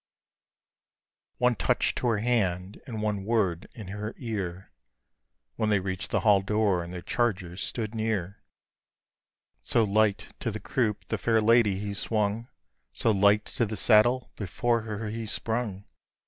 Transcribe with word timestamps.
'One 1.43 1.53
touch 1.53 1.93
to 1.93 2.07
her 2.07 2.17
hand, 2.17 2.81
and 2.87 3.03
one 3.03 3.23
word 3.23 3.69
in 3.75 3.89
her 3.89 4.15
ear, 4.17 4.71
When 5.57 5.69
they 5.69 5.79
reach'd 5.79 6.09
the 6.09 6.21
hall 6.21 6.41
door, 6.41 6.83
and 6.83 6.91
the 6.91 7.03
charger 7.03 7.55
stood 7.55 7.93
near; 7.93 8.41
So 9.61 9.83
light 9.83 10.29
to 10.39 10.49
the 10.49 10.59
croupe 10.59 11.05
the 11.09 11.19
fair 11.19 11.39
lady 11.39 11.77
he 11.77 11.93
swung, 11.93 12.47
So 12.93 13.11
light 13.11 13.45
to 13.53 13.65
the 13.67 13.77
saddle 13.77 14.31
before 14.35 14.81
her 14.81 15.09
he 15.11 15.27
sprung! 15.27 15.85